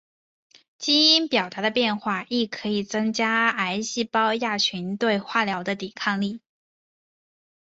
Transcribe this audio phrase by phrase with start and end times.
[0.79, 6.41] 基因表达的变化亦可增强癌细胞亚群对化疗的抵抗力。